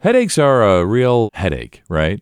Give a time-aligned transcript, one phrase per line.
[0.00, 2.20] Headaches are a real headache, right?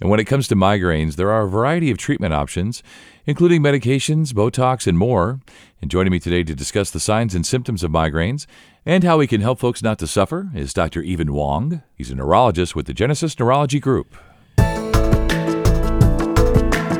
[0.00, 2.82] And when it comes to migraines, there are a variety of treatment options,
[3.26, 5.40] including medications, Botox, and more.
[5.82, 8.46] And joining me today to discuss the signs and symptoms of migraines
[8.86, 11.04] and how we can help folks not to suffer is Dr.
[11.04, 11.82] Evan Wong.
[11.94, 14.16] He's a neurologist with the Genesis Neurology Group.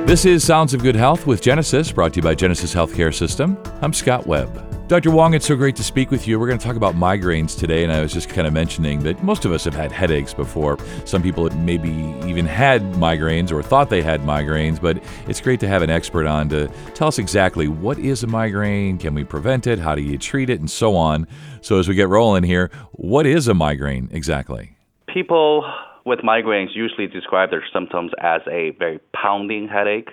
[0.06, 3.56] This is Sounds of Good Health with Genesis, brought to you by Genesis Healthcare System.
[3.80, 4.67] I'm Scott Webb.
[4.88, 5.10] Dr.
[5.10, 6.40] Wong, it's so great to speak with you.
[6.40, 9.22] We're going to talk about migraines today, and I was just kind of mentioning that
[9.22, 10.78] most of us have had headaches before.
[11.04, 11.90] Some people maybe
[12.26, 16.26] even had migraines or thought they had migraines, but it's great to have an expert
[16.26, 20.00] on to tell us exactly what is a migraine, can we prevent it, how do
[20.00, 21.26] you treat it, and so on.
[21.60, 24.74] So as we get rolling here, what is a migraine exactly?
[25.06, 25.70] People
[26.06, 30.08] with migraines usually describe their symptoms as a very pounding headache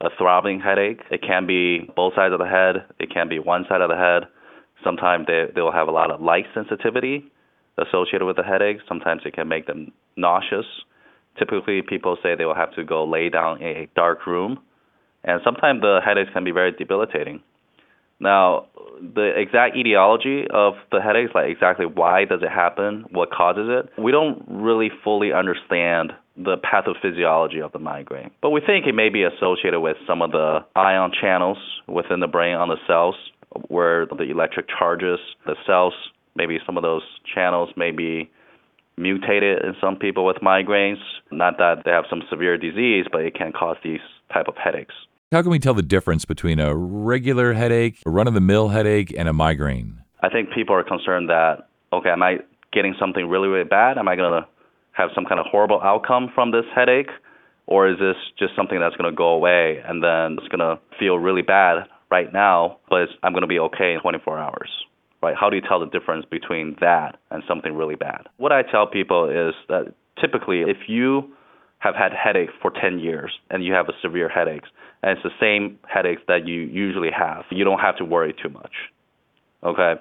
[0.00, 1.00] a throbbing headache.
[1.10, 2.84] It can be both sides of the head.
[2.98, 4.24] It can be one side of the head.
[4.82, 7.30] Sometimes they they'll have a lot of light sensitivity
[7.78, 8.78] associated with the headache.
[8.88, 10.66] Sometimes it can make them nauseous.
[11.38, 14.58] Typically, people say they will have to go lay down in a dark room,
[15.24, 17.42] and sometimes the headaches can be very debilitating.
[18.20, 18.66] Now,
[19.00, 24.00] the exact etiology of the headaches, like exactly why does it happen, what causes it,
[24.00, 28.30] we don't really fully understand the pathophysiology of the migraine.
[28.42, 32.26] But we think it may be associated with some of the ion channels within the
[32.26, 33.14] brain on the cells
[33.68, 35.94] where the electric charges the cells,
[36.36, 37.02] maybe some of those
[37.34, 38.30] channels may be
[38.96, 41.00] mutated in some people with migraines.
[41.32, 44.00] Not that they have some severe disease, but it can cause these
[44.32, 44.94] type of headaches.
[45.32, 48.70] How can we tell the difference between a regular headache, a run of the mill
[48.70, 50.02] headache, and a migraine?
[50.20, 52.38] I think people are concerned that, okay, am I
[52.72, 53.96] getting something really, really bad?
[53.96, 54.48] Am I going to
[54.90, 57.10] have some kind of horrible outcome from this headache?
[57.68, 60.80] Or is this just something that's going to go away and then it's going to
[60.98, 64.70] feel really bad right now, but I'm going to be okay in 24 hours?
[65.22, 65.36] Right?
[65.38, 68.26] How do you tell the difference between that and something really bad?
[68.38, 71.32] What I tell people is that typically, if you
[71.80, 74.62] have had headache for 10 years and you have a severe headache,
[75.02, 77.44] and it's the same headaches that you usually have.
[77.50, 78.72] You don't have to worry too much.
[79.64, 79.94] Okay?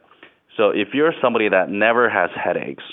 [0.58, 2.84] So if you're somebody that never has headaches,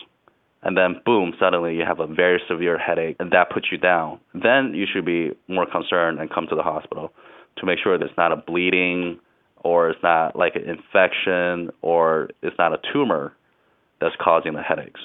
[0.63, 4.21] and then boom, suddenly you have a very severe headache, and that puts you down,
[4.35, 7.13] then you should be more concerned and come to the hospital
[7.59, 9.19] to make sure it's not a bleeding
[9.57, 13.33] or it's not like an infection or it's not a tumor
[14.01, 15.01] that's causing the headaches.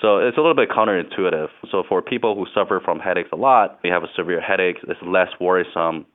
[0.00, 1.48] So it's a little bit counterintuitive.
[1.70, 5.00] So for people who suffer from headaches a lot, they have a severe headache, it's
[5.02, 6.06] less worrisome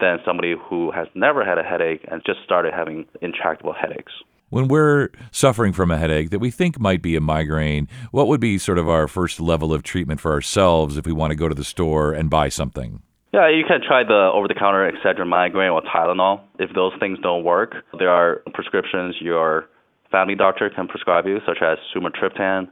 [0.00, 4.12] than somebody who has never had a headache and just started having intractable headaches.
[4.48, 8.40] When we're suffering from a headache that we think might be a migraine, what would
[8.40, 11.48] be sort of our first level of treatment for ourselves if we want to go
[11.48, 13.00] to the store and buy something?
[13.32, 16.40] Yeah, you can try the over-the-counter Excedrin migraine or Tylenol.
[16.58, 19.66] If those things don't work, there are prescriptions your
[20.10, 22.68] family doctor can prescribe you, such as sumatriptan,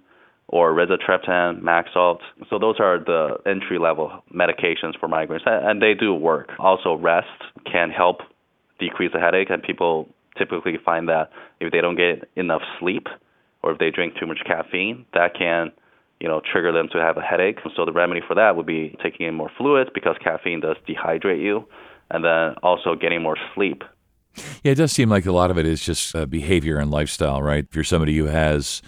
[0.49, 2.21] or rizatriptan, Maxalt.
[2.49, 6.51] So those are the entry level medications for migraines, and they do work.
[6.59, 7.29] Also, rest
[7.71, 8.21] can help
[8.81, 10.09] decrease the headache, and people
[10.39, 13.09] typically find that if they don't get enough sleep
[13.63, 15.71] or if they drink too much caffeine, that can
[16.21, 17.59] you know trigger them to have a headache.
[17.77, 21.43] So the remedy for that would be taking in more fluids because caffeine does dehydrate
[21.43, 21.65] you,
[22.11, 23.83] and then also getting more sleep.
[24.63, 27.43] Yeah, it does seem like a lot of it is just uh, behavior and lifestyle,
[27.43, 27.67] right?
[27.69, 28.83] If you're somebody who has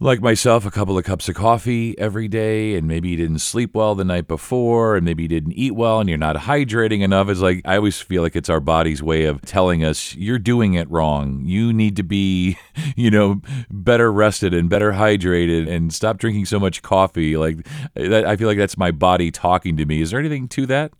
[0.00, 3.74] like myself, a couple of cups of coffee every day, and maybe you didn't sleep
[3.74, 7.28] well the night before, and maybe you didn't eat well, and you're not hydrating enough.
[7.28, 10.74] It's like I always feel like it's our body's way of telling us you're doing
[10.74, 11.42] it wrong.
[11.44, 12.58] You need to be,
[12.96, 13.40] you know,
[13.70, 17.36] better rested and better hydrated, and stop drinking so much coffee.
[17.36, 17.66] Like
[17.96, 20.00] I feel like that's my body talking to me.
[20.00, 20.92] Is there anything to that?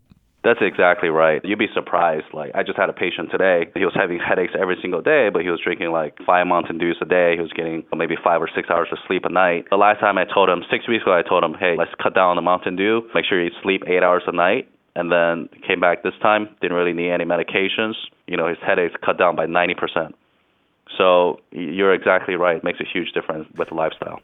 [0.44, 1.40] That's exactly right.
[1.42, 2.26] You'd be surprised.
[2.34, 3.72] Like I just had a patient today.
[3.74, 6.98] He was having headaches every single day, but he was drinking like five Mountain Dews
[7.00, 7.34] a day.
[7.34, 9.64] He was getting maybe five or six hours of sleep a night.
[9.70, 12.14] The last time I told him, six weeks ago, I told him, hey, let's cut
[12.14, 13.08] down on the Mountain Dew.
[13.14, 14.68] Make sure you sleep eight hours a night.
[14.96, 16.46] And then came back this time.
[16.60, 17.94] Didn't really need any medications.
[18.28, 20.12] You know, his headaches cut down by 90%.
[20.96, 22.58] So you're exactly right.
[22.58, 24.20] It makes a huge difference with lifestyle.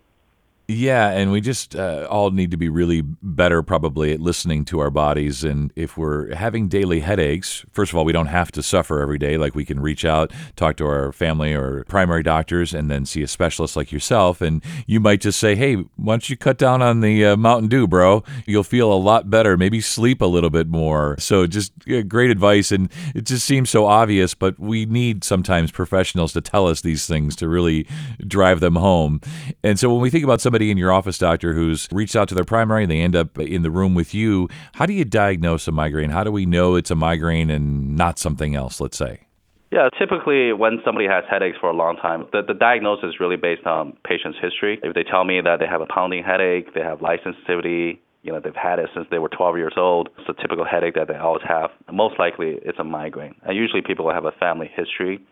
[0.70, 4.78] Yeah, and we just uh, all need to be really better, probably, at listening to
[4.78, 5.42] our bodies.
[5.42, 9.18] And if we're having daily headaches, first of all, we don't have to suffer every
[9.18, 9.36] day.
[9.36, 13.20] Like we can reach out, talk to our family or primary doctors, and then see
[13.20, 14.40] a specialist like yourself.
[14.40, 17.68] And you might just say, "Hey, why don't you cut down on the uh, Mountain
[17.68, 18.22] Dew, bro?
[18.46, 19.56] You'll feel a lot better.
[19.56, 23.70] Maybe sleep a little bit more." So, just uh, great advice, and it just seems
[23.70, 27.88] so obvious, but we need sometimes professionals to tell us these things to really
[28.24, 29.20] drive them home.
[29.64, 32.28] And so, when we think about somebody somebody in your office, doctor, who's reached out
[32.28, 35.06] to their primary and they end up in the room with you, how do you
[35.06, 36.10] diagnose a migraine?
[36.10, 39.26] How do we know it's a migraine and not something else, let's say?
[39.72, 43.36] Yeah, typically when somebody has headaches for a long time, the, the diagnosis is really
[43.36, 44.78] based on patient's history.
[44.82, 48.30] If they tell me that they have a pounding headache, they have light sensitivity, you
[48.32, 51.08] know, they've had it since they were 12 years old, it's a typical headache that
[51.08, 51.70] they always have.
[51.90, 53.34] Most likely it's a migraine.
[53.46, 55.24] And usually people have a family history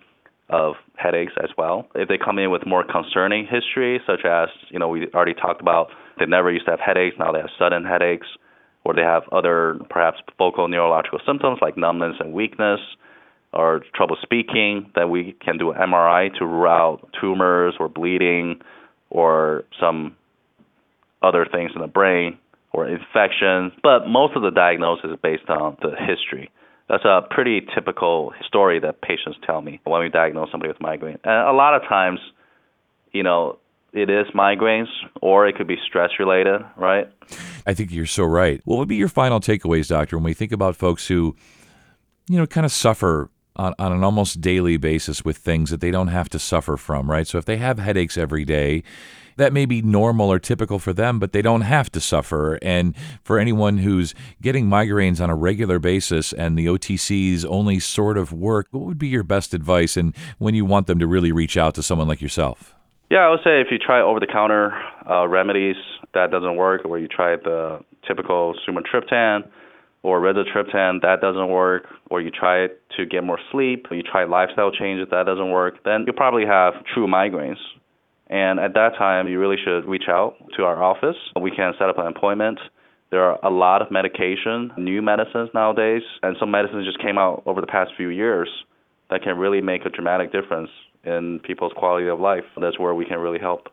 [0.51, 1.87] of headaches as well.
[1.95, 5.61] If they come in with more concerning history, such as, you know, we already talked
[5.61, 8.27] about they never used to have headaches, now they have sudden headaches,
[8.85, 12.81] or they have other perhaps focal neurological symptoms like numbness and weakness,
[13.53, 18.61] or trouble speaking, then we can do an MRI to rule out tumors or bleeding
[19.11, 20.17] or some
[21.23, 22.39] other things in the brain
[22.73, 23.73] or infections.
[23.83, 26.51] But most of the diagnosis is based on the history.
[26.89, 31.19] That's a pretty typical story that patients tell me when we diagnose somebody with migraine.
[31.25, 32.21] And a lot of times,
[33.13, 33.59] you know,
[33.93, 34.89] it is migraines
[35.21, 37.11] or it could be stress related, right?
[37.67, 38.61] I think you're so right.
[38.65, 41.37] What would be your final takeaways, doctor, when we think about folks who,
[42.29, 45.91] you know, kind of suffer on, on an almost daily basis with things that they
[45.91, 47.27] don't have to suffer from, right?
[47.27, 48.83] So if they have headaches every day,
[49.39, 52.59] that may be normal or typical for them, but they don't have to suffer.
[52.61, 52.95] And
[53.25, 58.33] for anyone who's getting migraines on a regular basis and the OTCs only sort of
[58.33, 61.57] work, what would be your best advice and when you want them to really reach
[61.57, 62.75] out to someone like yourself?
[63.11, 64.73] Yeah, I would say if you try over the counter
[65.09, 65.77] uh, remedies,
[66.13, 69.49] that doesn't work, or you try the typical sumatriptan,
[70.03, 74.25] or rizatriptan, that doesn't work, or you try to get more sleep, or you try
[74.25, 77.57] lifestyle changes, that doesn't work, then you probably have true migraines.
[78.31, 81.17] And at that time, you really should reach out to our office.
[81.41, 82.59] We can set up an appointment.
[83.11, 87.43] There are a lot of medication, new medicines nowadays, and some medicines just came out
[87.47, 88.49] over the past few years
[89.11, 90.69] that can really make a dramatic difference
[91.05, 92.45] in people's quality of life.
[92.61, 93.69] That's where we can really help.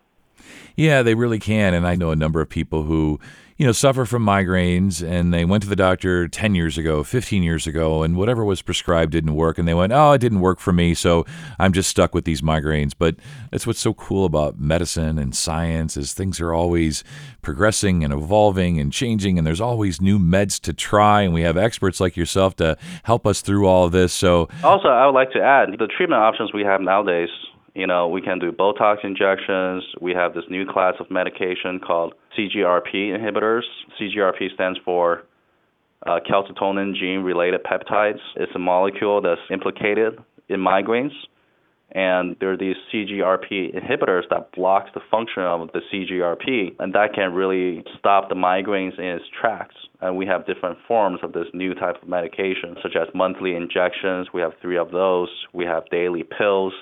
[0.75, 1.73] Yeah, they really can.
[1.73, 3.19] And I know a number of people who
[3.57, 7.41] you know, suffer from migraines and they went to the doctor 10 years ago, 15
[7.41, 9.57] years ago, and whatever was prescribed didn't work.
[9.57, 10.93] And they went, oh, it didn't work for me.
[10.93, 11.25] So
[11.57, 12.91] I'm just stuck with these migraines.
[12.97, 13.15] But
[13.51, 17.05] that's what's so cool about medicine and science is things are always
[17.41, 19.37] progressing and evolving and changing.
[19.37, 21.21] And there's always new meds to try.
[21.21, 24.11] And we have experts like yourself to help us through all of this.
[24.11, 27.29] So also, I would like to add the treatment options we have nowadays
[27.75, 29.83] you know, we can do Botox injections.
[29.99, 33.63] We have this new class of medication called CGRP inhibitors.
[33.99, 35.23] CGRP stands for
[36.07, 38.19] uh, calcitonin gene related peptides.
[38.37, 40.17] It's a molecule that's implicated
[40.47, 41.11] in migraines.
[41.91, 47.13] And there are these CGRP inhibitors that blocks the function of the CGRP, and that
[47.13, 49.75] can really stop the migraines in its tracks.
[50.01, 54.27] And we have different forms of this new type of medication, such as monthly injections.
[54.33, 55.29] We have three of those.
[55.53, 56.73] We have daily pills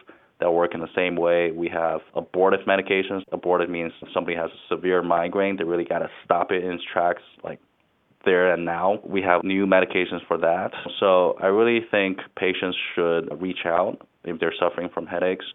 [0.44, 1.52] that work in the same way.
[1.52, 3.24] We have abortive medications.
[3.32, 5.56] Abortive means somebody has a severe migraine.
[5.58, 7.60] They really got to stop it in its tracks, like
[8.26, 9.00] there and now.
[9.06, 10.72] We have new medications for that.
[11.00, 15.46] So I really think patients should reach out if they're suffering from headaches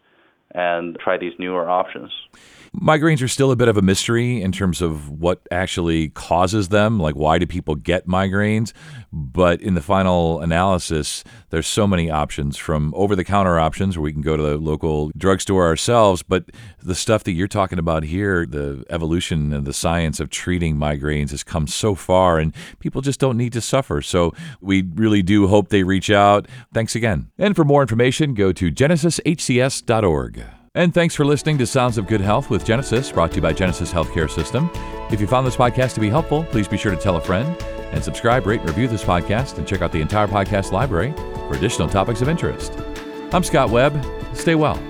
[0.53, 2.11] and try these newer options.
[2.81, 7.01] Migraines are still a bit of a mystery in terms of what actually causes them.
[7.01, 8.73] Like, why do people get migraines?
[9.13, 14.05] But in the final analysis, there's so many options from over the counter options where
[14.05, 16.23] we can go to the local drugstore ourselves.
[16.23, 16.45] But
[16.81, 21.31] the stuff that you're talking about here, the evolution and the science of treating migraines
[21.31, 24.03] has come so far, and people just don't need to suffer.
[24.03, 26.47] So we really do hope they reach out.
[26.73, 27.31] Thanks again.
[27.39, 30.58] And for more information, go to genesishcs.org.
[30.79, 33.53] And thanks for listening to Sounds of Good Health with Genesis, brought to you by
[33.53, 34.71] Genesis Healthcare System.
[35.11, 37.61] If you found this podcast to be helpful, please be sure to tell a friend
[37.91, 41.13] and subscribe, rate, and review this podcast, and check out the entire podcast library
[41.49, 42.79] for additional topics of interest.
[43.33, 44.01] I'm Scott Webb.
[44.35, 44.81] Stay well.